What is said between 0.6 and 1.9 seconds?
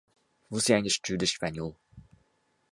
ainda estuda Espanhol.